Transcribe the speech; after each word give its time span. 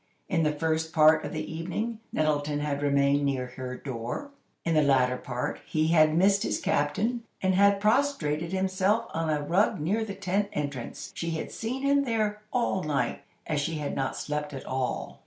In 0.27 0.41
the 0.41 0.51
first 0.51 0.93
part 0.93 1.23
of 1.23 1.31
the 1.31 1.53
evening, 1.53 1.99
Nettleton 2.11 2.57
had 2.59 2.81
remained 2.81 3.23
near 3.23 3.45
her 3.55 3.77
door; 3.77 4.31
in 4.65 4.73
the 4.73 4.81
latter 4.81 5.15
part, 5.15 5.59
he 5.67 5.89
had 5.89 6.17
missed 6.17 6.41
his 6.41 6.59
captain, 6.59 7.23
and 7.39 7.53
had 7.53 7.79
prostrated 7.79 8.51
himself 8.51 9.05
on 9.13 9.29
a 9.29 9.43
rug 9.43 9.79
near 9.79 10.03
the 10.03 10.15
tent 10.15 10.49
entrance. 10.53 11.11
She 11.13 11.29
had 11.29 11.51
seen 11.51 11.83
him 11.83 12.03
there 12.03 12.41
all 12.51 12.81
night, 12.81 13.21
as 13.45 13.61
she 13.61 13.75
had 13.75 13.95
not 13.95 14.17
slept 14.17 14.55
at 14.55 14.65
all. 14.65 15.19